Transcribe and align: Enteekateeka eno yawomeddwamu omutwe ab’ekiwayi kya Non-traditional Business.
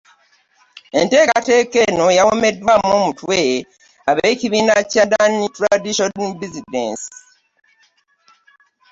Enteekateeka 0.99 1.77
eno 1.89 2.05
yawomeddwamu 2.17 2.87
omutwe 2.97 3.39
ab’ekiwayi 4.09 4.81
kya 4.91 5.03
Non-traditional 5.11 6.31
Business. 6.41 6.99